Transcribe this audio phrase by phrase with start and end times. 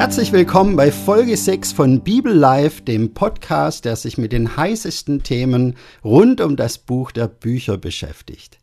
[0.00, 5.22] Herzlich willkommen bei Folge 6 von Bibel Live, dem Podcast, der sich mit den heißesten
[5.22, 8.58] Themen rund um das Buch der Bücher beschäftigt.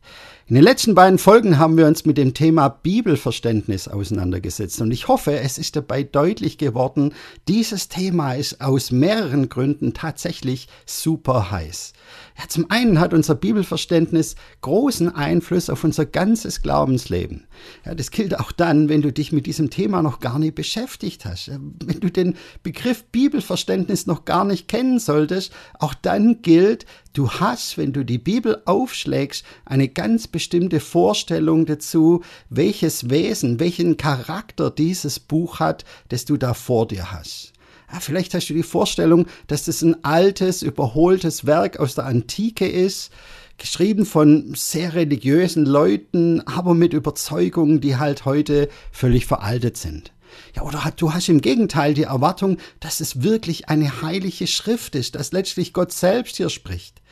[0.50, 5.06] In den letzten beiden Folgen haben wir uns mit dem Thema Bibelverständnis auseinandergesetzt und ich
[5.06, 7.12] hoffe, es ist dabei deutlich geworden,
[7.48, 11.92] dieses Thema ist aus mehreren Gründen tatsächlich super heiß.
[12.38, 17.46] Ja, zum einen hat unser Bibelverständnis großen Einfluss auf unser ganzes Glaubensleben.
[17.84, 21.26] Ja, das gilt auch dann, wenn du dich mit diesem Thema noch gar nicht beschäftigt
[21.26, 21.50] hast.
[21.50, 26.86] Wenn du den Begriff Bibelverständnis noch gar nicht kennen solltest, auch dann gilt,
[27.18, 33.96] du hast, wenn du die Bibel aufschlägst, eine ganz bestimmte Vorstellung dazu, welches Wesen, welchen
[33.96, 37.52] Charakter dieses Buch hat, das du da vor dir hast.
[37.92, 42.68] Ja, vielleicht hast du die Vorstellung, dass das ein altes, überholtes Werk aus der Antike
[42.68, 43.10] ist,
[43.58, 50.12] geschrieben von sehr religiösen Leuten, aber mit Überzeugungen, die halt heute völlig veraltet sind.
[50.54, 55.14] Ja, oder du hast im Gegenteil die Erwartung, dass es wirklich eine heilige Schrift ist,
[55.14, 57.02] dass letztlich Gott selbst hier spricht.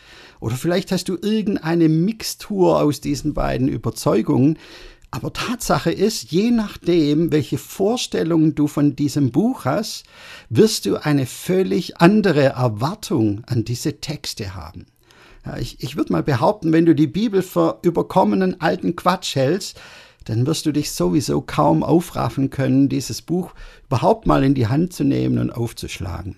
[0.40, 4.58] Oder vielleicht hast du irgendeine Mixtur aus diesen beiden Überzeugungen,
[5.10, 10.04] aber Tatsache ist, je nachdem, welche Vorstellungen du von diesem Buch hast,
[10.50, 14.86] wirst du eine völlig andere Erwartung an diese Texte haben.
[15.46, 19.80] Ja, ich, ich würde mal behaupten, wenn du die Bibel für überkommenen alten Quatsch hältst,
[20.24, 23.52] dann wirst du dich sowieso kaum aufraffen können, dieses Buch
[23.86, 26.36] überhaupt mal in die Hand zu nehmen und aufzuschlagen.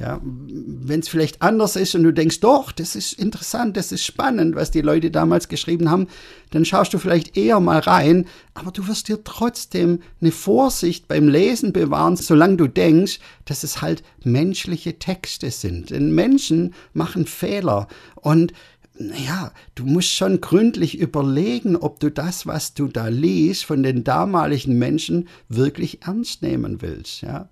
[0.00, 4.02] Ja, wenn es vielleicht anders ist und du denkst, doch, das ist interessant, das ist
[4.02, 6.06] spannend, was die Leute damals geschrieben haben,
[6.52, 11.28] dann schaust du vielleicht eher mal rein, aber du wirst dir trotzdem eine Vorsicht beim
[11.28, 15.90] Lesen bewahren, solange du denkst, dass es halt menschliche Texte sind.
[15.90, 18.54] Denn Menschen machen Fehler und
[19.26, 24.04] ja, du musst schon gründlich überlegen, ob du das, was du da liest, von den
[24.04, 27.22] damaligen Menschen wirklich ernst nehmen willst.
[27.22, 27.48] Ja?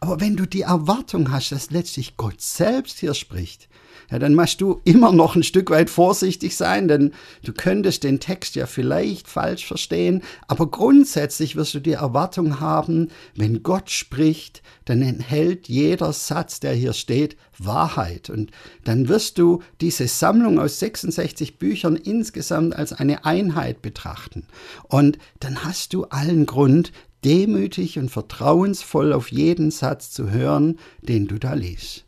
[0.00, 3.68] Aber wenn du die Erwartung hast, dass letztlich Gott selbst hier spricht,
[4.10, 7.12] ja, dann musst du immer noch ein Stück weit vorsichtig sein, denn
[7.44, 13.08] du könntest den Text ja vielleicht falsch verstehen, aber grundsätzlich wirst du die Erwartung haben,
[13.36, 18.30] wenn Gott spricht, dann enthält jeder Satz, der hier steht, Wahrheit.
[18.30, 18.50] Und
[18.84, 24.46] dann wirst du diese Sammlung aus 66 Büchern insgesamt als eine Einheit betrachten.
[24.88, 26.90] Und dann hast du allen Grund,
[27.24, 32.04] demütig und vertrauensvoll auf jeden Satz zu hören, den du da liest.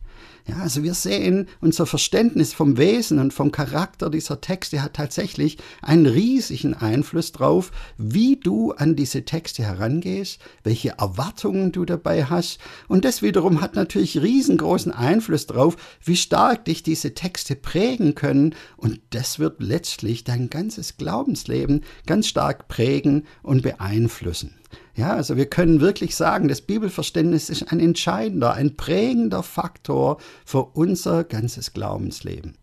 [0.49, 5.59] Ja, also wir sehen, unser Verständnis vom Wesen und vom Charakter dieser Texte hat tatsächlich
[5.83, 12.59] einen riesigen Einfluss drauf, wie du an diese Texte herangehst, welche Erwartungen du dabei hast.
[12.89, 18.57] Und das wiederum hat natürlich riesengroßen Einfluss drauf, wie stark dich diese Texte prägen können.
[18.77, 24.57] Und das wird letztlich dein ganzes Glaubensleben ganz stark prägen und beeinflussen.
[24.95, 30.65] Ja, also wir können wirklich sagen, das Bibelverständnis ist ein entscheidender, ein prägender Faktor für
[30.75, 32.55] unser ganzes Glaubensleben.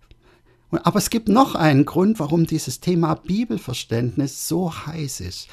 [0.72, 5.48] Aber es gibt noch einen Grund, warum dieses Thema Bibelverständnis so heiß ist.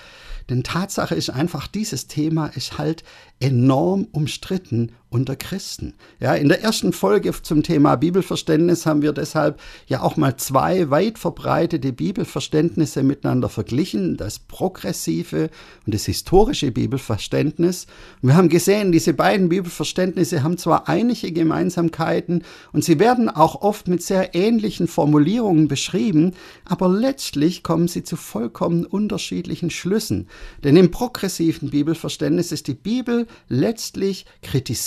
[0.50, 3.02] Denn Tatsache ist einfach, dieses Thema ist halt
[3.40, 5.94] enorm umstritten unter Christen.
[6.18, 10.90] Ja, in der ersten Folge zum Thema Bibelverständnis haben wir deshalb ja auch mal zwei
[10.90, 15.50] weit verbreitete Bibelverständnisse miteinander verglichen, das progressive
[15.86, 17.86] und das historische Bibelverständnis.
[18.20, 22.42] Und wir haben gesehen, diese beiden Bibelverständnisse haben zwar einige Gemeinsamkeiten
[22.72, 26.32] und sie werden auch oft mit sehr ähnlichen Formulierungen beschrieben,
[26.64, 30.26] aber letztlich kommen sie zu vollkommen unterschiedlichen Schlüssen.
[30.64, 34.26] Denn im progressiven Bibelverständnis ist die Bibel letztlich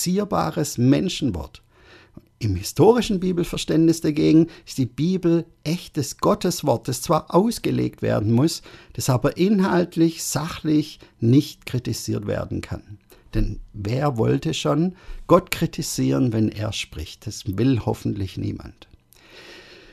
[0.10, 1.62] kritisierbares Menschenwort.
[2.40, 8.62] Im historischen Bibelverständnis dagegen ist die Bibel echtes Gotteswort, das zwar ausgelegt werden muss,
[8.94, 12.98] das aber inhaltlich, sachlich nicht kritisiert werden kann.
[13.36, 14.96] Denn wer wollte schon
[15.28, 17.28] Gott kritisieren, wenn er spricht?
[17.28, 18.89] Das will hoffentlich niemand.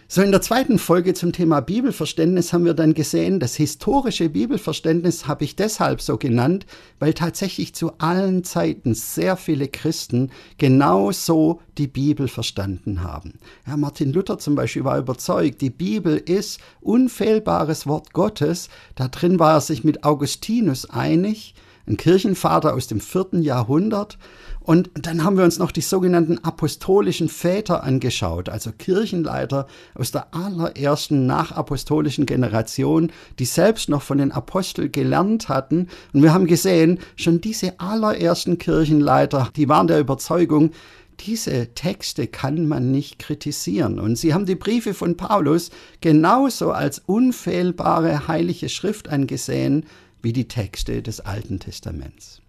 [0.08, 5.26] So, in der zweiten Folge zum Thema Bibelverständnis haben wir dann gesehen, das historische Bibelverständnis
[5.26, 6.64] habe ich deshalb so genannt,
[7.00, 13.40] weil tatsächlich zu allen Zeiten sehr viele Christen genau so die Bibel verstanden haben.
[13.66, 18.68] Ja, Martin Luther zum Beispiel war überzeugt, die Bibel ist unfehlbares Wort Gottes.
[18.94, 24.18] Da drin war er sich mit Augustinus einig, ein Kirchenvater aus dem vierten Jahrhundert.
[24.60, 30.34] Und dann haben wir uns noch die sogenannten apostolischen Väter angeschaut, also Kirchenleiter aus der
[30.34, 35.88] allerersten nachapostolischen Generation, die selbst noch von den Aposteln gelernt hatten.
[36.12, 40.72] Und wir haben gesehen, schon diese allerersten Kirchenleiter, die waren der Überzeugung,
[41.20, 43.98] diese Texte kann man nicht kritisieren.
[43.98, 49.86] Und sie haben die Briefe von Paulus genauso als unfehlbare heilige Schrift angesehen
[50.22, 52.40] wie die Texte des Alten Testaments.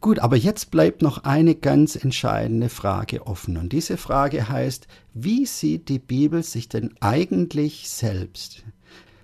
[0.00, 3.58] Gut, aber jetzt bleibt noch eine ganz entscheidende Frage offen.
[3.58, 8.64] Und diese Frage heißt, wie sieht die Bibel sich denn eigentlich selbst?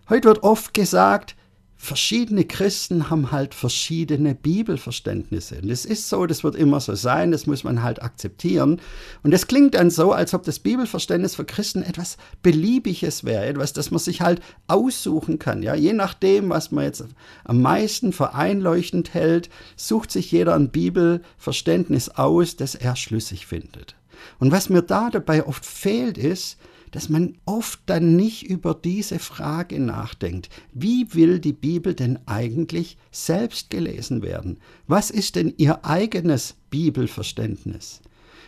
[0.09, 1.36] Heute wird oft gesagt,
[1.77, 5.61] verschiedene Christen haben halt verschiedene Bibelverständnisse.
[5.61, 8.81] Und das ist so, das wird immer so sein, das muss man halt akzeptieren.
[9.23, 13.73] Und es klingt dann so, als ob das Bibelverständnis für Christen etwas Beliebiges wäre, etwas,
[13.75, 15.63] das man sich halt aussuchen kann.
[15.63, 17.05] Ja, je nachdem, was man jetzt
[17.45, 23.97] am meisten für einleuchtend hält, sucht sich jeder ein Bibelverständnis aus, das er schlüssig findet.
[24.39, 26.59] Und was mir da dabei oft fehlt, ist,
[26.97, 30.49] dass man oft dann nicht über diese Frage nachdenkt.
[30.73, 34.61] Wie will die Bibel denn eigentlich selbst gelesen werden?
[34.87, 38.01] Was ist denn ihr eigenes Bibelverständnis?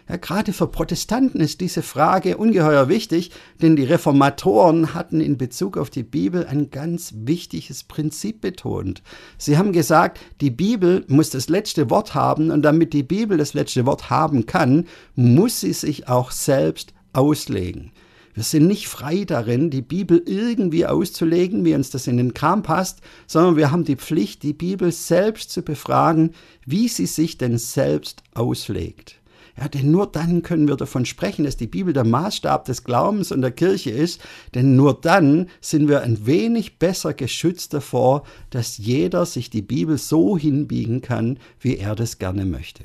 [0.09, 5.77] Ja, gerade für Protestanten ist diese Frage ungeheuer wichtig, denn die Reformatoren hatten in Bezug
[5.77, 9.03] auf die Bibel ein ganz wichtiges Prinzip betont.
[9.37, 13.53] Sie haben gesagt, die Bibel muss das letzte Wort haben und damit die Bibel das
[13.53, 14.87] letzte Wort haben kann,
[15.17, 17.93] muss sie sich auch selbst auslegen.
[18.39, 22.63] Wir sind nicht frei darin, die Bibel irgendwie auszulegen, wie uns das in den Kram
[22.63, 26.31] passt, sondern wir haben die Pflicht, die Bibel selbst zu befragen,
[26.65, 29.17] wie sie sich denn selbst auslegt.
[29.57, 33.33] Ja, denn nur dann können wir davon sprechen, dass die Bibel der Maßstab des Glaubens
[33.33, 34.21] und der Kirche ist,
[34.55, 39.99] denn nur dann sind wir ein wenig besser geschützt davor, dass jeder sich die Bibel
[39.99, 42.85] so hinbiegen kann, wie er das gerne möchte.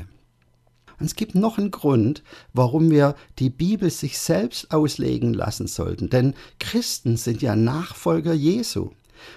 [0.99, 2.23] Und es gibt noch einen Grund,
[2.53, 6.09] warum wir die Bibel sich selbst auslegen lassen sollten.
[6.09, 8.91] Denn Christen sind ja Nachfolger Jesu.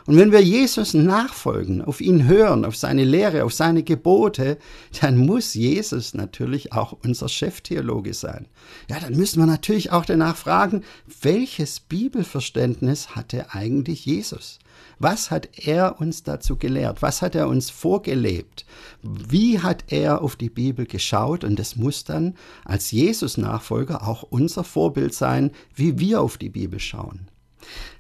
[0.07, 4.59] Und wenn wir Jesus nachfolgen, auf ihn hören, auf seine Lehre, auf seine Gebote,
[5.01, 8.47] dann muss Jesus natürlich auch unser Cheftheologe sein.
[8.89, 10.83] Ja, dann müssen wir natürlich auch danach fragen,
[11.23, 14.59] welches Bibelverständnis hatte eigentlich Jesus?
[14.99, 17.03] Was hat er uns dazu gelehrt?
[17.03, 18.65] Was hat er uns vorgelebt?
[19.03, 21.45] Wie hat er auf die Bibel geschaut?
[21.45, 22.35] Und es muss dann
[22.65, 27.29] als Jesus-Nachfolger auch unser Vorbild sein, wie wir auf die Bibel schauen.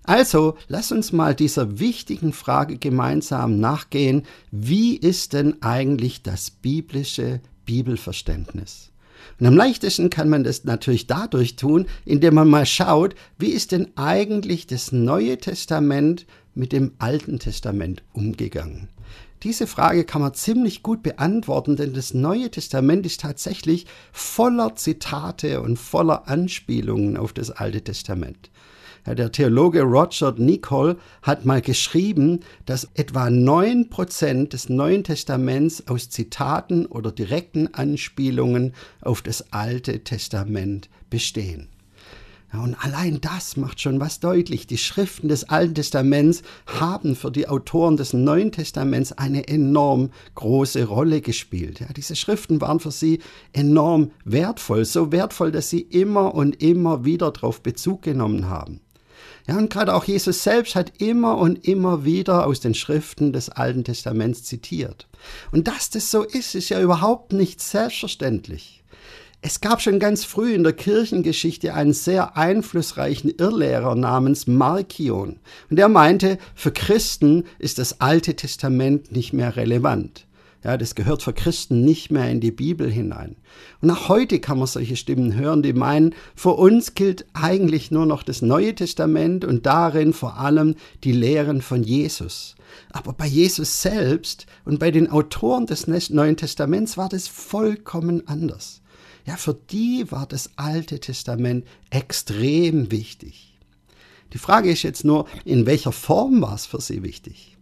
[0.04, 4.22] Also, lass uns mal dieser wichtigen Frage gemeinsam nachgehen.
[4.50, 8.92] Wie ist denn eigentlich das biblische Bibelverständnis?
[9.40, 13.72] Und am leichtesten kann man das natürlich dadurch tun, indem man mal schaut, wie ist
[13.72, 18.88] denn eigentlich das Neue Testament mit dem Alten Testament umgegangen?
[19.42, 25.60] Diese Frage kann man ziemlich gut beantworten, denn das Neue Testament ist tatsächlich voller Zitate
[25.60, 28.50] und voller Anspielungen auf das Alte Testament.
[29.06, 36.86] Der Theologe Roger Nicol hat mal geschrieben, dass etwa 9% des Neuen Testaments aus Zitaten
[36.86, 41.68] oder direkten Anspielungen auf das Alte Testament bestehen.
[42.58, 44.66] Und allein das macht schon was deutlich.
[44.66, 50.84] Die Schriften des Alten Testaments haben für die Autoren des Neuen Testaments eine enorm große
[50.84, 51.80] Rolle gespielt.
[51.80, 53.20] Ja, diese Schriften waren für sie
[53.52, 58.80] enorm wertvoll, so wertvoll, dass sie immer und immer wieder darauf Bezug genommen haben.
[59.46, 63.48] Ja, und gerade auch Jesus selbst hat immer und immer wieder aus den Schriften des
[63.48, 65.06] Alten Testaments zitiert.
[65.52, 68.82] Und dass das so ist, ist ja überhaupt nicht selbstverständlich.
[69.48, 75.38] Es gab schon ganz früh in der Kirchengeschichte einen sehr einflussreichen Irrlehrer namens Markion.
[75.70, 80.26] Und der meinte, für Christen ist das Alte Testament nicht mehr relevant.
[80.64, 83.36] Ja, das gehört für Christen nicht mehr in die Bibel hinein.
[83.80, 88.04] Und auch heute kann man solche Stimmen hören, die meinen, für uns gilt eigentlich nur
[88.04, 92.56] noch das Neue Testament und darin vor allem die Lehren von Jesus.
[92.90, 98.82] Aber bei Jesus selbst und bei den Autoren des Neuen Testaments war das vollkommen anders.
[99.26, 103.58] Ja, für die war das Alte Testament extrem wichtig.
[104.32, 107.56] Die Frage ist jetzt nur, in welcher Form war es für sie wichtig?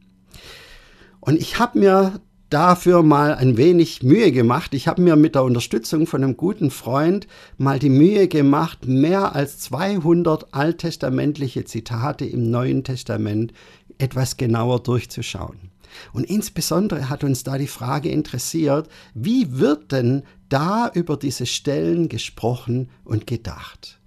[1.20, 4.74] Und ich habe mir dafür mal ein wenig Mühe gemacht.
[4.74, 9.34] Ich habe mir mit der Unterstützung von einem guten Freund mal die Mühe gemacht, mehr
[9.34, 13.54] als 200 alttestamentliche Zitate im Neuen Testament
[13.98, 15.70] etwas genauer durchzuschauen.
[16.12, 22.08] Und insbesondere hat uns da die Frage interessiert, wie wird denn da über diese Stellen
[22.08, 23.98] gesprochen und gedacht?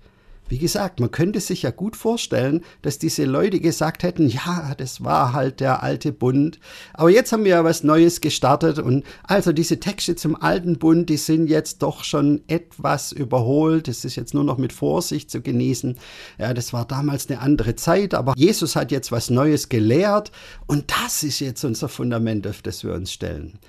[0.50, 5.04] Wie gesagt, man könnte sich ja gut vorstellen, dass diese Leute gesagt hätten, ja, das
[5.04, 6.60] war halt der alte Bund.
[6.94, 11.10] Aber jetzt haben wir ja was Neues gestartet und also diese Texte zum alten Bund,
[11.10, 13.90] die sind jetzt doch schon etwas überholt.
[13.90, 15.98] Es ist jetzt nur noch mit Vorsicht zu genießen.
[16.38, 20.32] Ja, das war damals eine andere Zeit, aber Jesus hat jetzt was Neues gelehrt
[20.66, 23.60] und das ist jetzt unser Fundament, auf das wir uns stellen.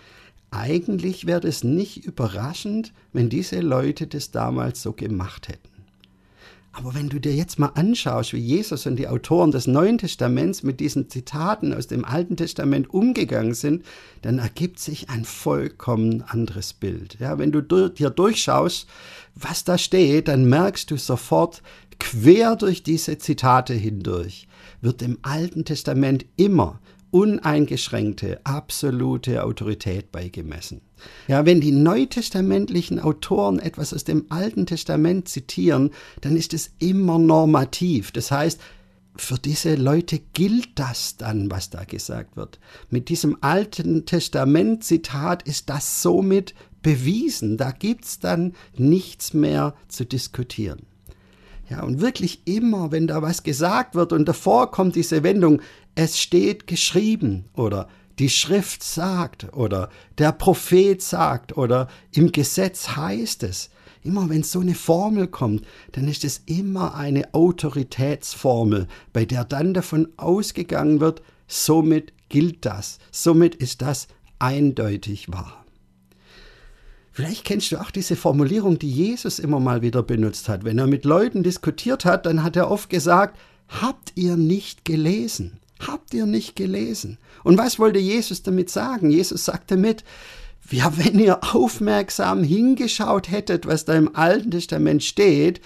[0.51, 5.69] Eigentlich wäre es nicht überraschend, wenn diese Leute das damals so gemacht hätten.
[6.73, 10.63] Aber wenn du dir jetzt mal anschaust, wie Jesus und die Autoren des Neuen Testaments
[10.63, 13.85] mit diesen Zitaten aus dem Alten Testament umgegangen sind,
[14.23, 17.19] dann ergibt sich ein vollkommen anderes Bild.
[17.19, 18.87] Ja, wenn du dir durchschaust,
[19.35, 21.63] was da steht, dann merkst du sofort,
[21.99, 24.47] quer durch diese Zitate hindurch
[24.81, 30.81] wird im Alten Testament immer uneingeschränkte, absolute Autorität beigemessen.
[31.27, 37.19] Ja, wenn die neutestamentlichen Autoren etwas aus dem Alten Testament zitieren, dann ist es immer
[37.19, 38.13] normativ.
[38.13, 38.61] Das heißt,
[39.17, 42.61] für diese Leute gilt das dann, was da gesagt wird.
[42.89, 47.57] Mit diesem Alten Testament-Zitat ist das somit bewiesen.
[47.57, 50.83] Da gibt es dann nichts mehr zu diskutieren.
[51.69, 55.61] Ja, und wirklich immer, wenn da was gesagt wird und davor kommt diese Wendung,
[55.99, 57.89] es steht geschrieben oder
[58.21, 63.71] die Schrift sagt oder der Prophet sagt oder im Gesetz heißt es.
[64.05, 69.75] Immer wenn so eine Formel kommt, dann ist es immer eine Autoritätsformel, bei der dann
[69.75, 74.07] davon ausgegangen wird, somit gilt das, somit ist das
[74.39, 75.65] eindeutig wahr.
[77.11, 80.63] Vielleicht kennst du auch diese Formulierung, die Jesus immer mal wieder benutzt hat.
[80.63, 83.37] Wenn er mit Leuten diskutiert hat, dann hat er oft gesagt,
[83.67, 85.59] habt ihr nicht gelesen?
[85.87, 87.19] Habt ihr nicht gelesen?
[87.45, 89.11] Und was wollte Jesus damit sagen?
[89.11, 90.05] Jesus sagte mit,
[90.71, 95.61] ja, wenn ihr aufmerksam hingeschaut hättet, was da im Alten Testament steht,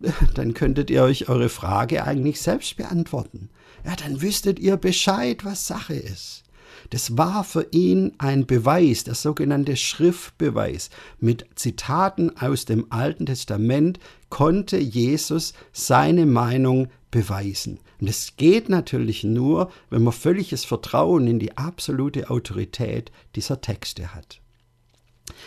[0.34, 3.50] dann könntet ihr euch eure Frage eigentlich selbst beantworten.
[3.84, 6.44] Ja, dann wüsstet ihr Bescheid, was Sache ist.
[6.90, 10.90] Das war für ihn ein Beweis, der sogenannte Schriftbeweis.
[11.20, 17.80] Mit Zitaten aus dem Alten Testament konnte Jesus seine Meinung beweisen.
[18.02, 24.12] Und es geht natürlich nur, wenn man völliges Vertrauen in die absolute Autorität dieser Texte
[24.12, 24.40] hat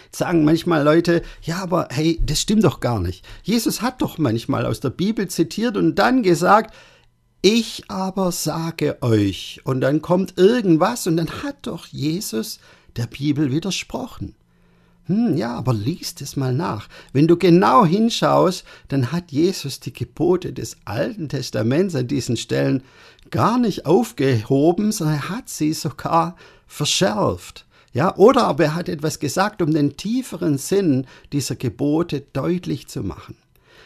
[0.09, 3.25] sagen manchmal Leute, ja, aber hey, das stimmt doch gar nicht.
[3.43, 6.73] Jesus hat doch manchmal aus der Bibel zitiert und dann gesagt,
[7.41, 12.59] ich aber sage euch, und dann kommt irgendwas, und dann hat doch Jesus
[12.95, 14.35] der Bibel widersprochen.
[15.07, 16.87] Hm, ja, aber liest es mal nach.
[17.13, 22.83] Wenn du genau hinschaust, dann hat Jesus die Gebote des Alten Testaments an diesen Stellen
[23.29, 26.35] gar nicht aufgehoben, sondern er hat sie sogar
[26.65, 27.65] verschärft.
[27.93, 33.03] Ja, oder aber er hat etwas gesagt, um den tieferen Sinn dieser Gebote deutlich zu
[33.03, 33.37] machen.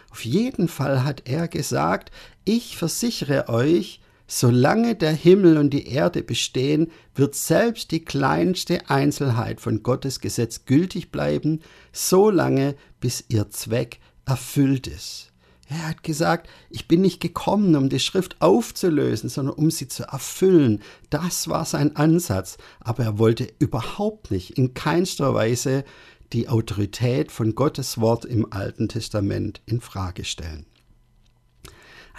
[0.10, 2.12] Auf jeden Fall hat er gesagt,
[2.44, 9.60] ich versichere euch, solange der Himmel und die Erde bestehen, wird selbst die kleinste Einzelheit
[9.60, 15.32] von Gottes Gesetz gültig bleiben, solange bis ihr Zweck erfüllt ist.
[15.68, 20.04] Er hat gesagt, ich bin nicht gekommen, um die Schrift aufzulösen, sondern um sie zu
[20.04, 20.82] erfüllen.
[21.10, 22.58] Das war sein Ansatz.
[22.80, 25.84] Aber er wollte überhaupt nicht, in keinster Weise
[26.34, 30.66] die Autorität von Gottes Wort im Alten Testament in Frage stellen.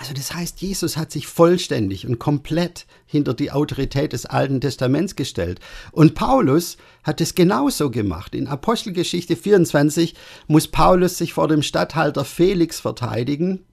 [0.00, 5.14] Also das heißt, Jesus hat sich vollständig und komplett hinter die Autorität des Alten Testaments
[5.14, 5.60] gestellt.
[5.92, 8.34] Und Paulus hat es genauso gemacht.
[8.34, 10.14] In Apostelgeschichte 24
[10.46, 13.66] muss Paulus sich vor dem Statthalter Felix verteidigen.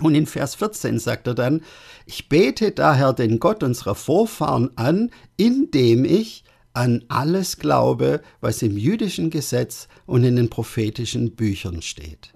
[0.00, 1.62] Und in Vers 14 sagt er dann,
[2.06, 6.44] ich bete daher den Gott unserer Vorfahren an, indem ich
[6.74, 12.35] an alles glaube, was im jüdischen Gesetz und in den prophetischen Büchern steht.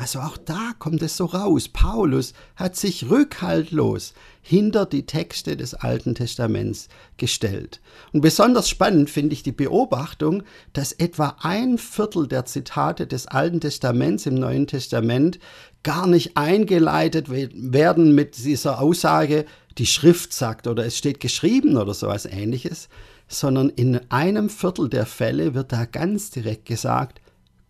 [0.00, 1.68] Also auch da kommt es so raus.
[1.68, 6.88] Paulus hat sich rückhaltlos hinter die Texte des Alten Testaments
[7.18, 7.82] gestellt.
[8.14, 10.42] Und besonders spannend finde ich die Beobachtung,
[10.72, 15.38] dass etwa ein Viertel der Zitate des Alten Testaments im Neuen Testament
[15.82, 19.44] gar nicht eingeleitet werden mit dieser Aussage,
[19.76, 22.88] die Schrift sagt oder es steht geschrieben oder sowas ähnliches,
[23.28, 27.20] sondern in einem Viertel der Fälle wird da ganz direkt gesagt,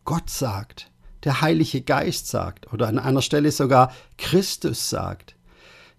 [0.04, 0.89] Gott sagt,
[1.25, 5.35] der Heilige Geist sagt oder an einer Stelle sogar Christus sagt.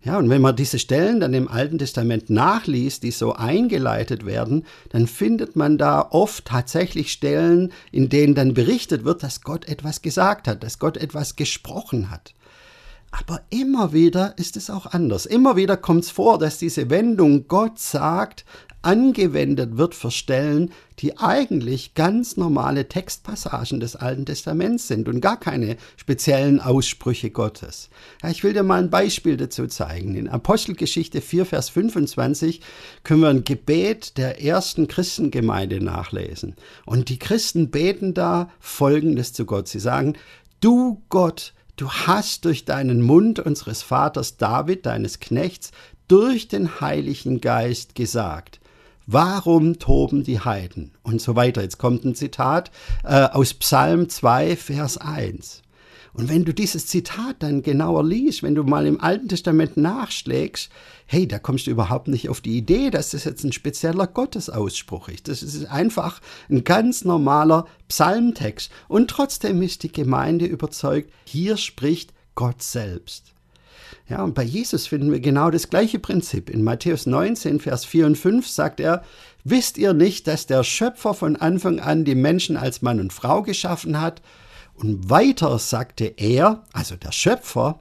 [0.03, 4.65] Ja, und wenn man diese Stellen dann im Alten Testament nachliest, die so eingeleitet werden,
[4.89, 10.01] dann findet man da oft tatsächlich Stellen, in denen dann berichtet wird, dass Gott etwas
[10.01, 12.33] gesagt hat, dass Gott etwas gesprochen hat.
[13.11, 15.25] Aber immer wieder ist es auch anders.
[15.25, 18.45] Immer wieder kommt es vor, dass diese Wendung Gott sagt
[18.81, 25.39] angewendet wird für Stellen, die eigentlich ganz normale Textpassagen des Alten Testaments sind und gar
[25.39, 27.89] keine speziellen Aussprüche Gottes.
[28.23, 30.15] Ja, ich will dir mal ein Beispiel dazu zeigen.
[30.15, 32.61] In Apostelgeschichte 4, Vers 25
[33.03, 36.55] können wir ein Gebet der ersten Christengemeinde nachlesen.
[36.85, 39.67] Und die Christen beten da Folgendes zu Gott.
[39.67, 40.15] Sie sagen,
[40.59, 45.71] du Gott, du hast durch deinen Mund unseres Vaters David, deines Knechts,
[46.07, 48.61] durch den Heiligen Geist gesagt,
[49.07, 50.91] Warum toben die Heiden?
[51.03, 51.61] Und so weiter.
[51.61, 52.71] Jetzt kommt ein Zitat
[53.03, 55.63] äh, aus Psalm 2, Vers 1.
[56.13, 60.69] Und wenn du dieses Zitat dann genauer liest, wenn du mal im Alten Testament nachschlägst,
[61.05, 65.07] hey, da kommst du überhaupt nicht auf die Idee, dass das jetzt ein spezieller Gottesausspruch
[65.07, 65.29] ist.
[65.29, 68.71] Das ist einfach ein ganz normaler Psalmtext.
[68.89, 73.33] Und trotzdem ist die Gemeinde überzeugt, hier spricht Gott selbst.
[74.09, 76.49] Ja, und bei Jesus finden wir genau das gleiche Prinzip.
[76.49, 79.03] In Matthäus 19, Vers 4 und 5 sagt er,
[79.43, 83.41] Wisst ihr nicht, dass der Schöpfer von Anfang an die Menschen als Mann und Frau
[83.41, 84.21] geschaffen hat
[84.81, 87.79] und weiter sagte er, also der Schöpfer,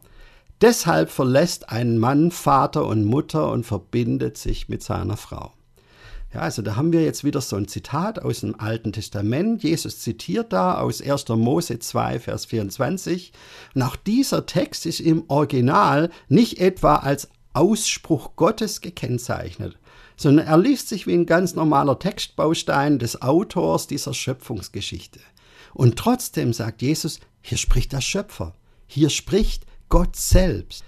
[0.60, 5.52] deshalb verlässt ein Mann Vater und Mutter und verbindet sich mit seiner Frau.
[6.34, 9.64] Ja, also da haben wir jetzt wieder so ein Zitat aus dem Alten Testament.
[9.64, 11.28] Jesus zitiert da aus 1.
[11.30, 13.32] Mose 2, Vers 24.
[13.74, 19.76] Und auch dieser Text ist im Original nicht etwa als Ausspruch Gottes gekennzeichnet,
[20.16, 25.18] sondern er liest sich wie ein ganz normaler Textbaustein des Autors dieser Schöpfungsgeschichte.
[25.74, 28.54] Und trotzdem sagt Jesus, hier spricht der Schöpfer,
[28.86, 30.84] hier spricht Gott selbst.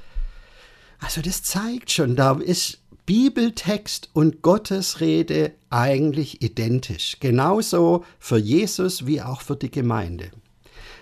[0.99, 7.17] Also das zeigt schon, da ist Bibeltext und Gottesrede eigentlich identisch.
[7.19, 10.31] Genauso für Jesus wie auch für die Gemeinde.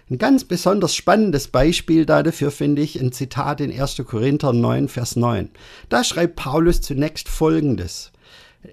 [0.08, 4.02] Ein ganz besonders spannendes Beispiel dafür finde ich ein Zitat in 1.
[4.06, 5.50] Korinther 9, Vers 9.
[5.88, 8.10] Da schreibt Paulus zunächst Folgendes.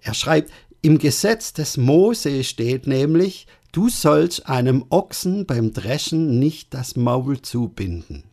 [0.02, 3.46] Er schreibt, im Gesetz des Mose steht nämlich,
[3.78, 8.24] Du sollst einem Ochsen beim Dreschen nicht das Maul zubinden.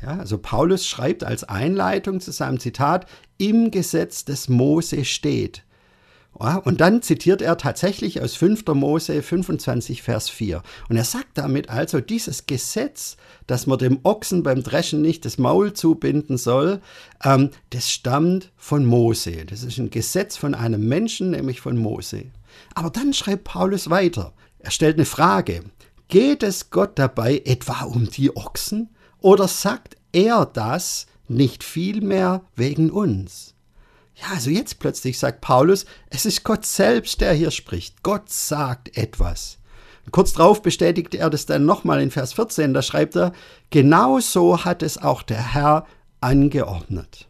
[0.00, 3.04] Ja, also Paulus schreibt als Einleitung zu seinem Zitat,
[3.36, 5.64] im Gesetz des Mose steht.
[6.40, 8.64] Ja, und dann zitiert er tatsächlich aus 5.
[8.68, 10.62] Mose 25, Vers 4.
[10.88, 15.36] Und er sagt damit also, dieses Gesetz, dass man dem Ochsen beim Dreschen nicht das
[15.36, 16.80] Maul zubinden soll,
[17.22, 19.44] ähm, das stammt von Mose.
[19.44, 22.28] Das ist ein Gesetz von einem Menschen, nämlich von Mose.
[22.74, 24.32] Aber dann schreibt Paulus weiter.
[24.64, 25.62] Er stellt eine Frage.
[26.08, 28.88] Geht es Gott dabei etwa um die Ochsen?
[29.20, 33.54] Oder sagt er das nicht vielmehr wegen uns?
[34.14, 38.02] Ja, also jetzt plötzlich sagt Paulus, es ist Gott selbst, der hier spricht.
[38.02, 39.58] Gott sagt etwas.
[40.10, 43.32] kurz darauf bestätigt er das dann nochmal in Vers 14, da schreibt er,
[43.68, 45.86] genau so hat es auch der Herr
[46.22, 47.28] angeordnet.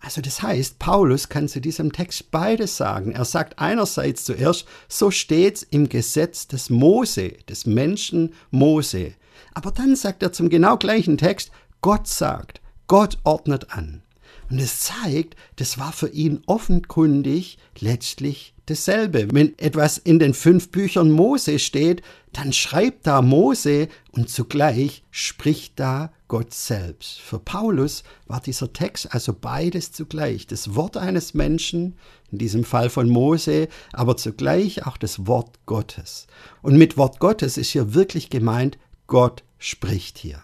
[0.00, 3.12] Also das heißt, Paulus kann zu diesem Text beides sagen.
[3.12, 9.12] Er sagt einerseits zuerst, so steht's im Gesetz des Mose, des Menschen Mose.
[9.52, 11.50] Aber dann sagt er zum genau gleichen Text,
[11.82, 14.02] Gott sagt, Gott ordnet an.
[14.50, 19.28] Und es zeigt, das war für ihn offenkundig letztlich dasselbe.
[19.32, 25.78] Wenn etwas in den fünf Büchern Mose steht, dann schreibt da Mose und zugleich spricht
[25.78, 27.20] da Gott selbst.
[27.20, 30.46] Für Paulus war dieser Text also beides zugleich.
[30.46, 31.96] Das Wort eines Menschen,
[32.30, 36.28] in diesem Fall von Mose, aber zugleich auch das Wort Gottes.
[36.62, 40.40] Und mit Wort Gottes ist hier wirklich gemeint, Gott spricht hier.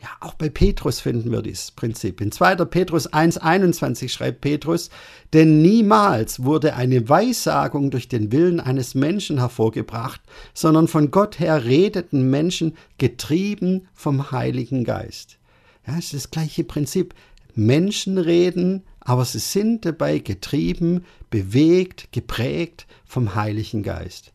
[0.00, 2.20] Ja, auch bei Petrus finden wir dieses Prinzip.
[2.20, 2.56] In 2.
[2.66, 4.90] Petrus 1.21 schreibt Petrus,
[5.32, 10.20] denn niemals wurde eine Weissagung durch den Willen eines Menschen hervorgebracht,
[10.54, 15.38] sondern von Gott her redeten Menschen getrieben vom Heiligen Geist.
[15.84, 17.14] Ja, es ist das gleiche Prinzip.
[17.56, 24.32] Menschen reden, aber sie sind dabei getrieben, bewegt, geprägt vom Heiligen Geist.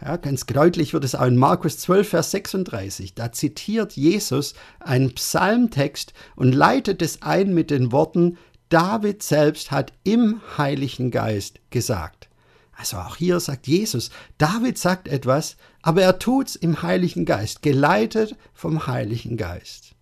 [0.00, 3.14] Ja, ganz deutlich wird es auch in Markus 12, Vers 36.
[3.14, 8.36] Da zitiert Jesus einen Psalmtext und leitet es ein mit den Worten,
[8.68, 12.28] David selbst hat im Heiligen Geist gesagt.
[12.76, 18.36] Also auch hier sagt Jesus, David sagt etwas, aber er tut's im Heiligen Geist, geleitet
[18.52, 19.95] vom Heiligen Geist.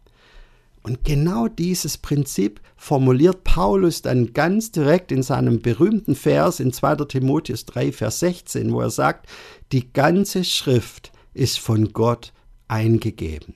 [0.85, 6.97] Und genau dieses Prinzip formuliert Paulus dann ganz direkt in seinem berühmten Vers in 2.
[7.07, 9.27] Timotheus 3, Vers 16, wo er sagt,
[9.73, 12.35] die ganze Schrift ist von Gott
[12.69, 13.55] eingegeben.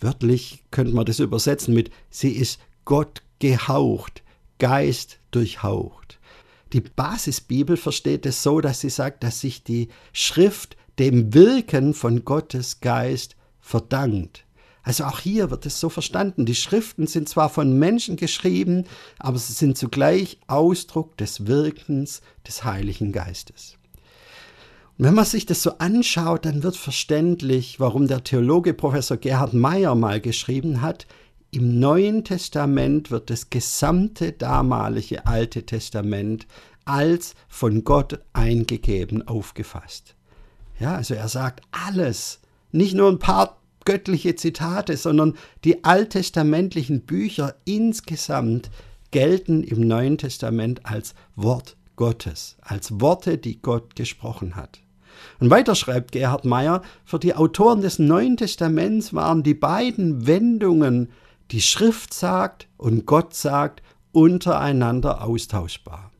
[0.00, 4.22] Wörtlich könnte man das übersetzen mit, sie ist Gott gehaucht,
[4.58, 6.18] Geist durchhaucht.
[6.72, 12.24] Die Basisbibel versteht es so, dass sie sagt, dass sich die Schrift dem Wirken von
[12.24, 14.45] Gottes Geist verdankt.
[14.86, 16.46] Also auch hier wird es so verstanden.
[16.46, 18.84] Die Schriften sind zwar von Menschen geschrieben,
[19.18, 23.78] aber sie sind zugleich Ausdruck des Wirkens des Heiligen Geistes.
[24.96, 29.54] Und wenn man sich das so anschaut, dann wird verständlich, warum der Theologe Professor Gerhard
[29.54, 31.08] Meyer mal geschrieben hat,
[31.50, 36.46] im Neuen Testament wird das gesamte damalige Alte Testament
[36.84, 40.14] als von Gott eingegeben aufgefasst.
[40.78, 42.38] Ja, also er sagt alles,
[42.70, 48.70] nicht nur ein paar göttliche Zitate, sondern die alttestamentlichen Bücher insgesamt
[49.10, 54.80] gelten im Neuen Testament als Wort Gottes, als Worte, die Gott gesprochen hat.
[55.40, 61.10] Und weiter schreibt Gerhard Meyer, für die Autoren des Neuen Testaments waren die beiden Wendungen,
[61.50, 66.10] die Schrift sagt und Gott sagt, untereinander austauschbar.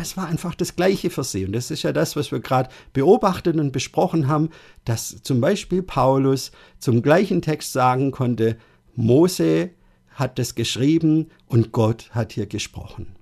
[0.00, 1.44] Es war einfach das Gleiche für sie.
[1.46, 4.50] Und das ist ja das, was wir gerade beobachtet und besprochen haben,
[4.84, 8.56] dass zum Beispiel Paulus zum gleichen Text sagen konnte,
[8.96, 9.70] Mose
[10.10, 13.14] hat das geschrieben und Gott hat hier gesprochen.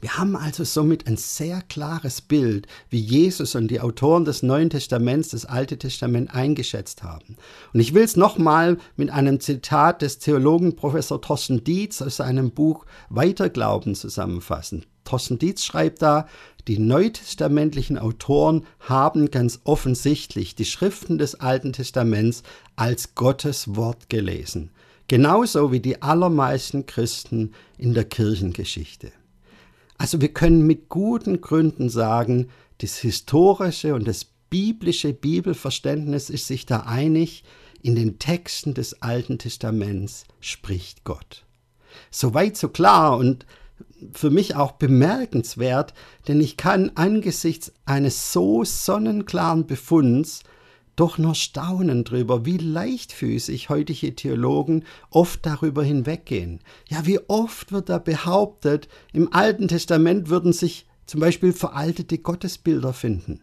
[0.00, 4.70] Wir haben also somit ein sehr klares Bild, wie Jesus und die Autoren des Neuen
[4.70, 7.36] Testaments das Alte Testament eingeschätzt haben.
[7.74, 12.50] Und ich will es nochmal mit einem Zitat des Theologen Professor Thorsten Dietz aus seinem
[12.50, 14.86] Buch Weiterglauben zusammenfassen.
[15.04, 16.26] Thorsten Dietz schreibt da,
[16.68, 22.42] die neutestamentlichen Autoren haben ganz offensichtlich die Schriften des Alten Testaments
[22.76, 24.70] als Gottes Wort gelesen,
[25.08, 29.12] genauso wie die allermeisten Christen in der Kirchengeschichte.
[29.98, 36.66] Also wir können mit guten Gründen sagen, das historische und das biblische Bibelverständnis ist sich
[36.66, 37.44] da einig,
[37.82, 41.44] in den Texten des Alten Testaments spricht Gott.
[42.10, 43.46] Soweit so klar und
[44.12, 45.94] für mich auch bemerkenswert,
[46.28, 50.42] denn ich kann angesichts eines so sonnenklaren Befunds
[50.96, 56.60] doch nur staunen drüber, wie leichtfüßig heutige Theologen oft darüber hinweggehen.
[56.88, 62.92] Ja, wie oft wird da behauptet, im Alten Testament würden sich zum Beispiel veraltete Gottesbilder
[62.92, 63.40] finden.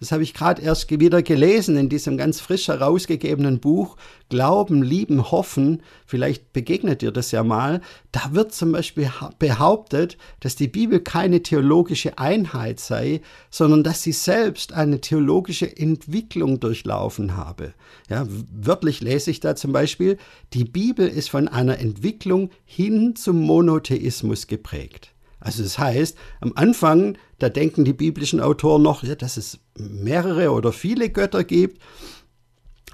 [0.00, 3.96] Das habe ich gerade erst wieder gelesen in diesem ganz frisch herausgegebenen Buch
[4.28, 5.82] Glauben, Lieben, Hoffen.
[6.06, 7.80] Vielleicht begegnet dir das ja mal.
[8.12, 14.12] Da wird zum Beispiel behauptet, dass die Bibel keine theologische Einheit sei, sondern dass sie
[14.12, 17.74] selbst eine theologische Entwicklung durchlaufen habe.
[18.08, 20.18] Ja, wörtlich lese ich da zum Beispiel,
[20.52, 25.12] die Bibel ist von einer Entwicklung hin zum Monotheismus geprägt.
[25.40, 30.50] Also das heißt, am Anfang, da denken die biblischen Autoren noch, ja, dass es mehrere
[30.50, 31.80] oder viele Götter gibt.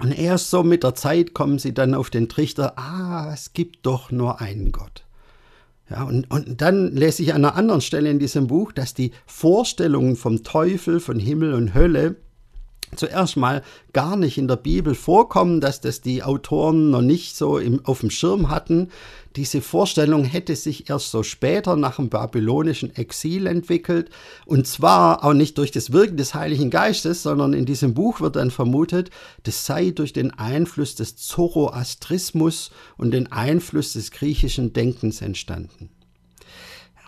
[0.01, 3.87] Und erst so mit der Zeit kommen sie dann auf den Trichter, ah, es gibt
[3.87, 5.05] doch nur einen Gott.
[5.89, 9.13] Ja, und, und dann lese ich an einer anderen Stelle in diesem Buch, dass die
[9.27, 12.17] Vorstellungen vom Teufel, von Himmel und Hölle
[12.97, 17.59] zuerst mal gar nicht in der Bibel vorkommen, dass das die Autoren noch nicht so
[17.59, 18.89] im, auf dem Schirm hatten.
[19.37, 24.11] Diese Vorstellung hätte sich erst so später nach dem babylonischen Exil entwickelt
[24.47, 28.37] und zwar auch nicht durch das Wirken des Heiligen Geistes, sondern in diesem Buch wird
[28.37, 29.11] dann vermutet,
[29.43, 35.91] das sei durch den Einfluss des Zoroastrismus und den Einfluss des griechischen Denkens entstanden.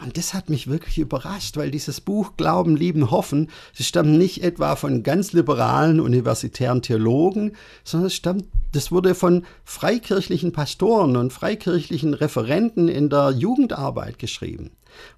[0.02, 4.42] Und das hat mich wirklich überrascht, weil dieses Buch Glauben, Lieben, Hoffen, es stammt nicht
[4.42, 11.32] etwa von ganz liberalen universitären Theologen, sondern es stammt, das wurde von freikirchlichen Pastoren und
[11.32, 14.70] freikirchlichen Referenten in der Jugendarbeit geschrieben.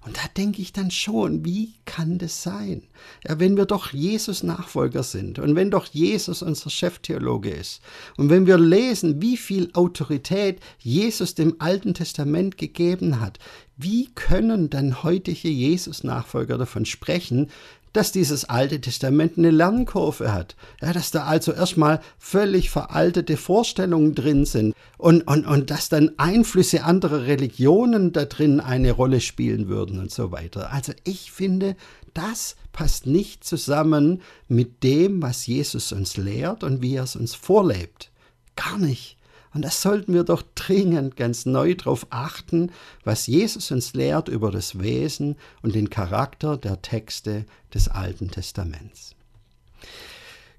[0.05, 2.83] Und da denke ich dann schon, wie kann das sein?
[3.27, 7.81] Ja, wenn wir doch Jesus Nachfolger sind und wenn doch Jesus unser Cheftheologe ist
[8.17, 13.39] und wenn wir lesen, wie viel Autorität Jesus dem Alten Testament gegeben hat,
[13.81, 17.49] wie können dann heutige Jesus Nachfolger davon sprechen,
[17.93, 20.55] dass dieses Alte Testament eine Lernkurve hat.
[20.81, 26.11] Ja, dass da also erstmal völlig veraltete Vorstellungen drin sind und, und, und dass dann
[26.17, 30.71] Einflüsse anderer Religionen da drin eine Rolle spielen würden und so weiter.
[30.71, 31.75] Also ich finde,
[32.13, 37.35] das passt nicht zusammen mit dem, was Jesus uns lehrt und wie er es uns
[37.35, 38.11] vorlebt.
[38.55, 39.18] Gar nicht.
[39.53, 42.71] Und da sollten wir doch dringend ganz neu darauf achten,
[43.03, 49.15] was Jesus uns lehrt über das Wesen und den Charakter der Texte des Alten Testaments.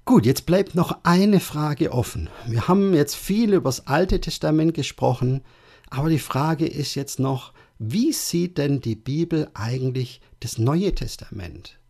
[0.03, 2.29] Gut, jetzt bleibt noch eine Frage offen.
[2.47, 5.41] Wir haben jetzt viel über das Alte Testament gesprochen,
[5.89, 11.80] aber die Frage ist jetzt noch, wie sieht denn die Bibel eigentlich das Neue Testament?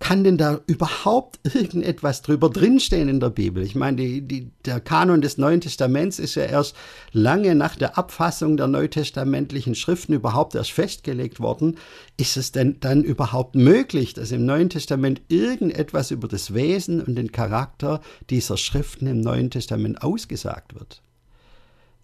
[0.00, 3.62] Kann denn da überhaupt irgendetwas drüber drinstehen in der Bibel?
[3.62, 6.74] Ich meine, die, die, der Kanon des Neuen Testaments ist ja erst
[7.12, 11.76] lange nach der Abfassung der neutestamentlichen Schriften überhaupt erst festgelegt worden.
[12.16, 17.14] Ist es denn dann überhaupt möglich, dass im Neuen Testament irgendetwas über das Wesen und
[17.14, 21.02] den Charakter dieser Schriften im Neuen Testament ausgesagt wird?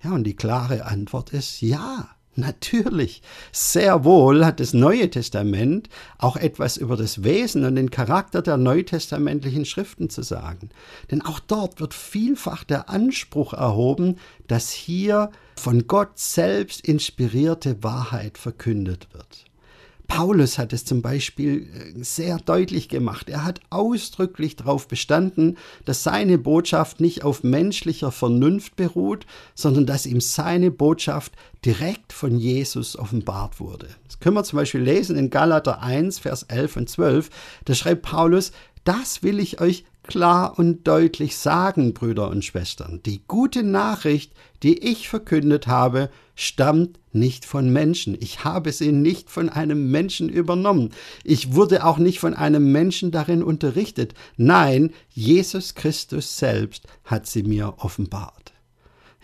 [0.04, 2.15] Ja, und die klare Antwort ist ja.
[2.38, 8.42] Natürlich, sehr wohl hat das Neue Testament auch etwas über das Wesen und den Charakter
[8.42, 10.68] der neutestamentlichen Schriften zu sagen.
[11.11, 14.18] Denn auch dort wird vielfach der Anspruch erhoben,
[14.49, 19.46] dass hier von Gott selbst inspirierte Wahrheit verkündet wird.
[20.09, 23.29] Paulus hat es zum Beispiel äh, sehr deutlich gemacht.
[23.29, 30.07] Er hat ausdrücklich darauf bestanden, dass seine Botschaft nicht auf menschlicher Vernunft beruht, sondern dass
[30.07, 31.33] ihm seine Botschaft
[31.64, 33.88] direkt von Jesus offenbart wurde.
[34.07, 37.31] Das können wir zum Beispiel lesen in Galater 1, Vers 11 und 12.
[37.64, 38.53] Da schreibt Paulus,
[38.85, 43.01] Das will ich euch klar und deutlich sagen, Brüder und Schwestern.
[43.05, 48.16] Die gute Nachricht, die ich verkündet habe, stammt nicht von Menschen.
[48.20, 50.90] Ich habe sie nicht von einem Menschen übernommen.
[51.24, 54.14] Ich wurde auch nicht von einem Menschen darin unterrichtet.
[54.37, 58.52] Nein, Jesus Christus selbst hat sie mir offenbart.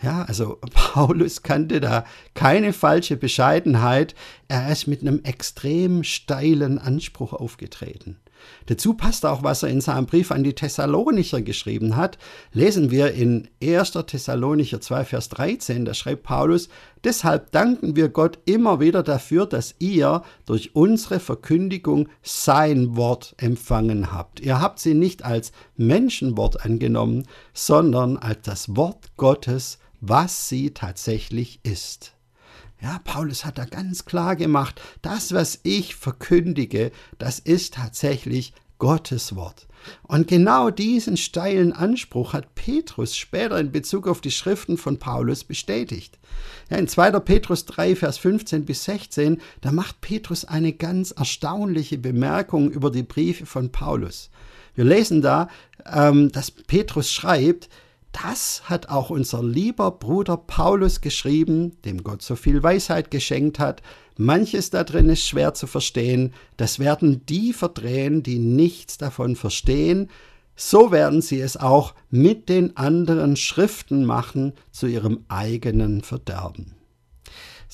[0.01, 4.15] Ja, also Paulus kannte da keine falsche Bescheidenheit.
[4.47, 8.17] Er ist mit einem extrem steilen Anspruch aufgetreten.
[8.67, 12.17] Dazu passt auch, was er in seinem Brief an die Thessalonicher geschrieben hat.
[12.51, 13.91] Lesen wir in 1.
[14.07, 16.69] Thessalonicher 2, Vers 13, da schreibt Paulus,
[17.03, 24.13] Deshalb danken wir Gott immer wieder dafür, dass ihr durch unsere Verkündigung sein Wort empfangen
[24.13, 24.39] habt.
[24.39, 31.59] Ihr habt sie nicht als Menschenwort angenommen, sondern als das Wort Gottes, was sie tatsächlich
[31.63, 32.13] ist.
[32.83, 39.37] Ja, Paulus hat da ganz klar gemacht, das, was ich verkündige, das ist tatsächlich Gottes
[39.37, 39.67] Wort.
[40.01, 45.45] Und genau diesen steilen Anspruch hat Petrus später in Bezug auf die Schriften von Paulus
[45.45, 46.19] bestätigt.
[46.69, 47.11] Ja, in 2.
[47.21, 53.03] Petrus 3, Vers 15 bis 16, da macht Petrus eine ganz erstaunliche Bemerkung über die
[53.03, 54.29] Briefe von Paulus.
[54.75, 55.47] Wir lesen da,
[55.85, 57.69] ähm, dass Petrus schreibt,
[58.13, 63.81] das hat auch unser lieber Bruder Paulus geschrieben, dem Gott so viel Weisheit geschenkt hat.
[64.17, 66.33] Manches da drin ist schwer zu verstehen.
[66.55, 70.09] Das werden die verdrehen, die nichts davon verstehen.
[70.55, 76.75] So werden sie es auch mit den anderen Schriften machen zu ihrem eigenen Verderben.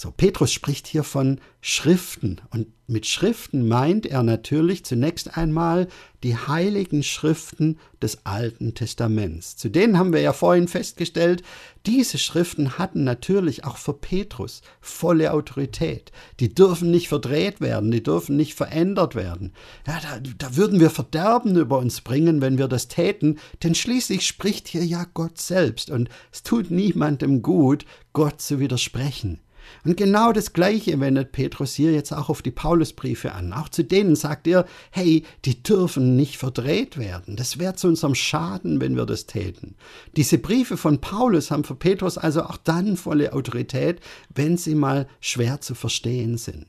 [0.01, 5.89] So, Petrus spricht hier von Schriften und mit Schriften meint er natürlich zunächst einmal
[6.23, 9.57] die heiligen Schriften des Alten Testaments.
[9.57, 11.43] Zu denen haben wir ja vorhin festgestellt,
[11.85, 16.13] diese Schriften hatten natürlich auch für Petrus volle Autorität.
[16.39, 19.51] Die dürfen nicht verdreht werden, die dürfen nicht verändert werden.
[19.85, 24.25] Ja, da, da würden wir Verderben über uns bringen, wenn wir das täten, denn schließlich
[24.25, 27.83] spricht hier ja Gott selbst und es tut niemandem gut,
[28.13, 29.41] Gott zu widersprechen.
[29.85, 33.53] Und genau das Gleiche wendet Petrus hier jetzt auch auf die Paulusbriefe an.
[33.53, 37.35] Auch zu denen sagt er, hey, die dürfen nicht verdreht werden.
[37.35, 39.75] Das wäre zu unserem Schaden, wenn wir das täten.
[40.15, 43.99] Diese Briefe von Paulus haben für Petrus also auch dann volle Autorität,
[44.33, 46.67] wenn sie mal schwer zu verstehen sind.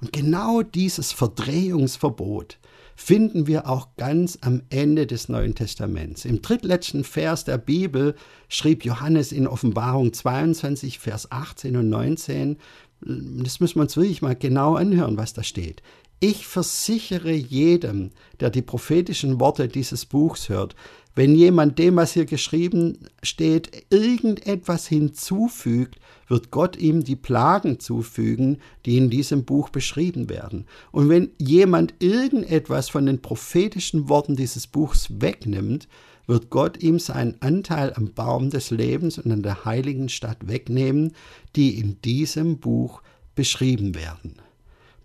[0.00, 2.58] Und genau dieses Verdrehungsverbot,
[3.00, 6.24] finden wir auch ganz am Ende des Neuen Testaments.
[6.24, 8.16] Im drittletzten Vers der Bibel
[8.48, 12.56] schrieb Johannes in Offenbarung 22, Vers 18 und 19,
[13.00, 15.80] das müssen wir uns wirklich mal genau anhören, was da steht.
[16.18, 20.74] Ich versichere jedem, der die prophetischen Worte dieses Buchs hört,
[21.18, 25.96] wenn jemand dem, was hier geschrieben steht, irgendetwas hinzufügt,
[26.28, 30.66] wird Gott ihm die Plagen zufügen, die in diesem Buch beschrieben werden.
[30.92, 35.88] Und wenn jemand irgendetwas von den prophetischen Worten dieses Buchs wegnimmt,
[36.28, 41.14] wird Gott ihm seinen Anteil am Baum des Lebens und an der heiligen Stadt wegnehmen,
[41.56, 43.02] die in diesem Buch
[43.34, 44.36] beschrieben werden.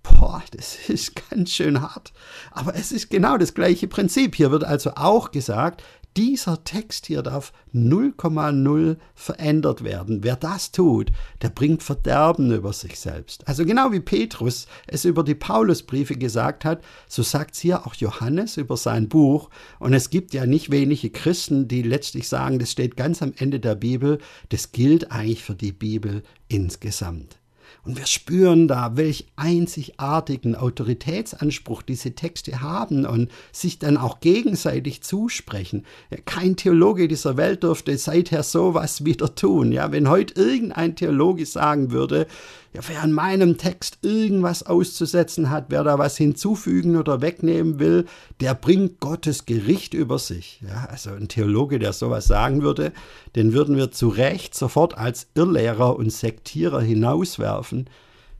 [0.03, 2.13] Boah, das ist ganz schön hart.
[2.51, 4.35] Aber es ist genau das gleiche Prinzip.
[4.35, 5.81] Hier wird also auch gesagt,
[6.15, 10.23] dieser Text hier darf 0,0 verändert werden.
[10.23, 13.47] Wer das tut, der bringt Verderben über sich selbst.
[13.47, 17.95] Also genau wie Petrus es über die Paulusbriefe gesagt hat, so sagt es hier auch
[17.95, 19.49] Johannes über sein Buch.
[19.79, 23.59] Und es gibt ja nicht wenige Christen, die letztlich sagen, das steht ganz am Ende
[23.59, 24.19] der Bibel.
[24.49, 27.42] Das gilt eigentlich für die Bibel insgesamt.
[27.83, 35.01] Und wir spüren da, welch einzigartigen Autoritätsanspruch diese Texte haben und sich dann auch gegenseitig
[35.01, 35.85] zusprechen.
[36.25, 39.71] Kein Theologe dieser Welt dürfte seither sowas wieder tun.
[39.71, 42.27] Ja, wenn heute irgendein Theologe sagen würde,
[42.73, 48.05] ja, wer an meinem Text irgendwas auszusetzen hat, wer da was hinzufügen oder wegnehmen will,
[48.39, 50.59] der bringt Gottes Gericht über sich.
[50.67, 52.91] Ja, also ein Theologe, der sowas sagen würde,
[53.35, 57.89] den würden wir zu Recht sofort als Irrlehrer und Sektierer hinauswerfen.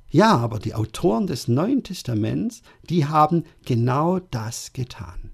[0.10, 5.32] Ja, aber die Autoren des Neuen Testaments, die haben genau das getan.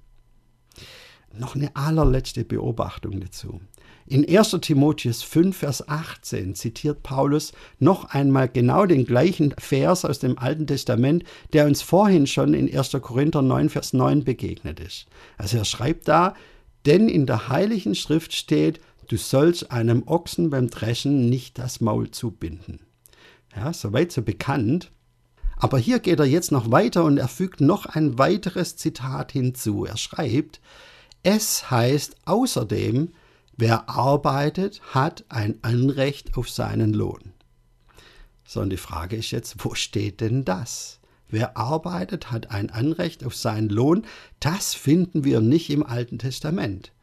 [1.37, 3.61] Noch eine allerletzte Beobachtung dazu.
[4.09, 10.17] In 1 Timotheus 5, Vers 18 zitiert Paulus noch einmal genau den gleichen Vers aus
[10.17, 12.97] dem Alten Testament, der uns vorhin schon in 1.
[13.01, 15.05] Korinther 9, Vers 9 begegnet ist.
[15.37, 16.33] Also er schreibt da,
[16.87, 22.09] denn in der Heiligen Schrift steht, du sollst einem Ochsen beim Dreschen nicht das Maul
[22.09, 22.79] zubinden.
[23.55, 24.91] Ja, soweit so bekannt.
[25.55, 29.85] Aber hier geht er jetzt noch weiter und er fügt noch ein weiteres Zitat hinzu.
[29.85, 30.61] Er schreibt,
[31.21, 33.11] es heißt außerdem,
[33.61, 37.33] Wer arbeitet, hat ein Anrecht auf seinen Lohn.
[38.45, 41.01] So, und die Frage ist jetzt, wo steht denn das?
[41.27, 44.05] Wer arbeitet, hat ein Anrecht auf seinen Lohn.
[44.39, 46.93] Das finden wir nicht im Alten Testament.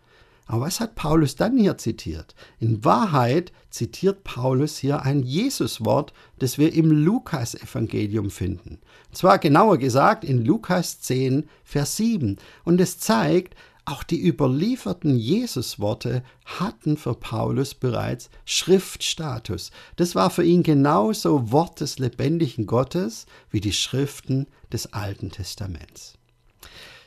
[0.47, 2.35] Aber was hat Paulus dann hier zitiert?
[2.59, 8.79] In Wahrheit zitiert Paulus hier ein Jesuswort, das wir im Lukas-Evangelium finden.
[9.09, 12.39] Und zwar genauer gesagt in Lukas 10, Vers 7.
[12.65, 13.57] Und es zeigt,
[13.87, 19.71] auch die überlieferten Jesusworte hatten für Paulus bereits Schriftstatus.
[19.95, 26.15] Das war für ihn genauso Wort des lebendigen Gottes wie die Schriften des Alten Testaments.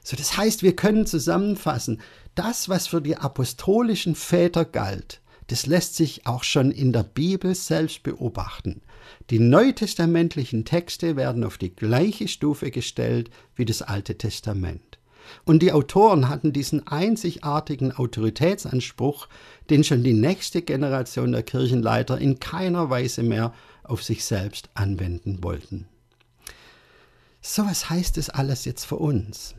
[0.03, 2.01] So, das heißt, wir können zusammenfassen,
[2.35, 7.53] das, was für die apostolischen Väter galt, das lässt sich auch schon in der Bibel
[7.55, 8.81] selbst beobachten.
[9.29, 14.98] Die neutestamentlichen Texte werden auf die gleiche Stufe gestellt wie das Alte Testament.
[15.45, 19.27] Und die Autoren hatten diesen einzigartigen Autoritätsanspruch,
[19.69, 25.43] den schon die nächste Generation der Kirchenleiter in keiner Weise mehr auf sich selbst anwenden
[25.43, 25.87] wollten.
[27.41, 29.55] So was heißt es alles jetzt für uns?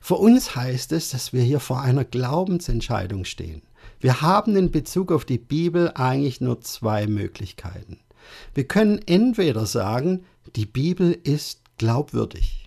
[0.00, 3.62] Für uns heißt es, dass wir hier vor einer Glaubensentscheidung stehen.
[4.00, 8.00] Wir haben in Bezug auf die Bibel eigentlich nur zwei Möglichkeiten.
[8.54, 10.24] Wir können entweder sagen,
[10.56, 12.65] die Bibel ist glaubwürdig,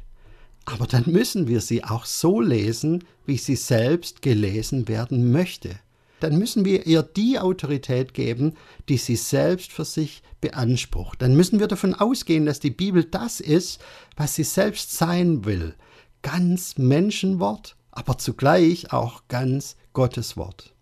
[0.72, 5.72] aber dann müssen wir sie auch so lesen, wie sie selbst gelesen werden möchte.
[6.20, 8.54] Dann müssen wir ihr die Autorität geben,
[8.88, 11.22] die sie selbst für sich beansprucht.
[11.22, 13.80] Dann müssen wir davon ausgehen, dass die Bibel das ist,
[14.16, 15.76] was sie selbst sein will,
[16.22, 20.74] ganz Menschenwort, aber zugleich auch ganz Gotteswort.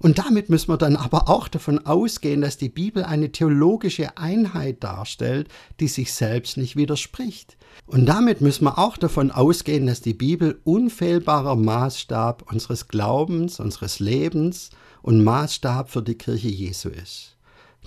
[0.00, 4.84] Und damit müssen wir dann aber auch davon ausgehen, dass die Bibel eine theologische Einheit
[4.84, 5.48] darstellt,
[5.80, 7.56] die sich selbst nicht widerspricht.
[7.86, 14.00] Und damit müssen wir auch davon ausgehen, dass die Bibel unfehlbarer Maßstab unseres Glaubens, unseres
[14.00, 14.70] Lebens
[15.02, 17.36] und Maßstab für die Kirche Jesu ist.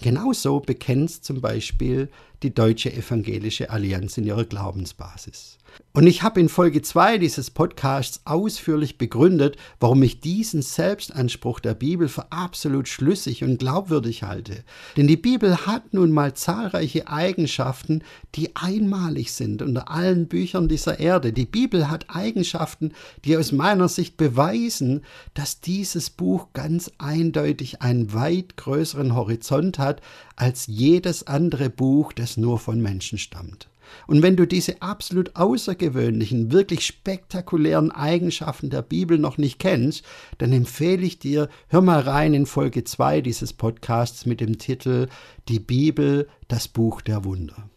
[0.01, 2.09] Genauso bekennt zum Beispiel
[2.43, 5.59] die Deutsche Evangelische Allianz in ihrer Glaubensbasis.
[5.91, 11.73] Und ich habe in Folge 2 dieses Podcasts ausführlich begründet, warum ich diesen Selbstanspruch der
[11.73, 14.63] Bibel für absolut schlüssig und glaubwürdig halte.
[14.97, 18.03] Denn die Bibel hat nun mal zahlreiche Eigenschaften,
[18.35, 21.33] die einmalig sind unter allen Büchern dieser Erde.
[21.33, 22.93] Die Bibel hat Eigenschaften,
[23.25, 25.01] die aus meiner Sicht beweisen,
[25.33, 30.01] dass dieses Buch ganz eindeutig einen weit größeren Horizont hat
[30.35, 33.69] als jedes andere Buch, das nur von Menschen stammt.
[34.07, 40.03] Und wenn du diese absolut außergewöhnlichen, wirklich spektakulären Eigenschaften der Bibel noch nicht kennst,
[40.37, 45.07] dann empfehle ich dir, hör mal rein in Folge 2 dieses Podcasts mit dem Titel
[45.47, 47.69] Die Bibel, das Buch der Wunder.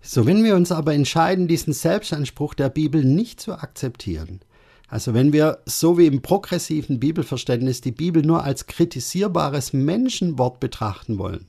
[0.00, 4.40] So, wenn wir uns aber entscheiden, diesen Selbstanspruch der Bibel nicht zu akzeptieren,
[4.88, 11.18] also wenn wir so wie im progressiven Bibelverständnis die Bibel nur als kritisierbares Menschenwort betrachten
[11.18, 11.46] wollen,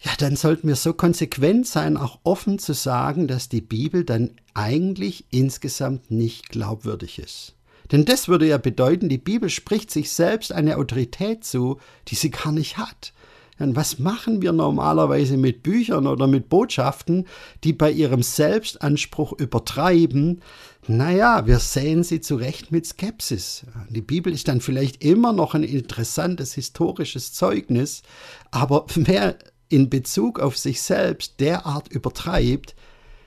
[0.00, 4.32] ja, dann sollten wir so konsequent sein, auch offen zu sagen, dass die Bibel dann
[4.54, 7.54] eigentlich insgesamt nicht glaubwürdig ist.
[7.92, 11.78] Denn das würde ja bedeuten, die Bibel spricht sich selbst eine Autorität zu,
[12.08, 13.12] die sie gar nicht hat.
[13.58, 17.26] Und was machen wir normalerweise mit Büchern oder mit Botschaften,
[17.64, 20.42] die bei ihrem Selbstanspruch übertreiben?
[20.88, 23.64] Naja, wir sehen sie zu Recht mit Skepsis.
[23.88, 28.02] Die Bibel ist dann vielleicht immer noch ein interessantes historisches Zeugnis,
[28.50, 32.74] aber wer in Bezug auf sich selbst derart übertreibt,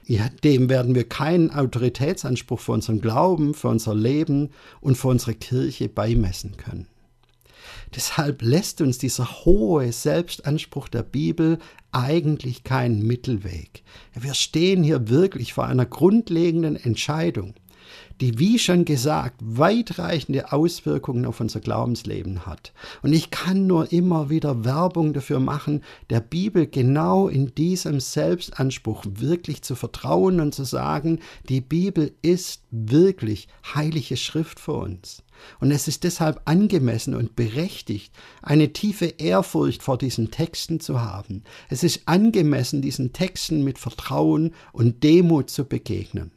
[0.06, 4.50] ja, dem werden wir keinen Autoritätsanspruch für unseren Glauben, für unser Leben
[4.82, 6.88] und für unsere Kirche beimessen können.
[7.96, 11.60] Deshalb lässt uns dieser hohe Selbstanspruch der Bibel
[11.92, 13.84] eigentlich keinen Mittelweg.
[14.14, 17.54] Wir stehen hier wirklich vor einer grundlegenden Entscheidung
[18.22, 22.74] die, wie schon gesagt, weitreichende Auswirkungen auf unser Glaubensleben hat.
[23.02, 29.06] Und ich kann nur immer wieder Werbung dafür machen, der Bibel genau in diesem Selbstanspruch
[29.08, 35.24] wirklich zu vertrauen und zu sagen, die Bibel ist wirklich heilige Schrift für uns.
[35.62, 41.44] Und es ist deshalb angemessen und berechtigt, eine tiefe Ehrfurcht vor diesen Texten zu haben.
[41.70, 46.32] Es ist angemessen, diesen Texten mit Vertrauen und Demut zu begegnen.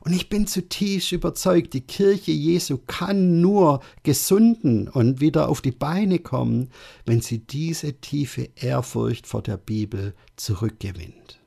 [0.00, 5.72] Und ich bin zutiefst überzeugt, die Kirche Jesu kann nur gesunden und wieder auf die
[5.72, 6.70] Beine kommen,
[7.04, 11.37] wenn sie diese tiefe Ehrfurcht vor der Bibel zurückgewinnt.